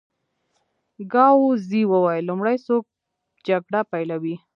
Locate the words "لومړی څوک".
2.29-2.83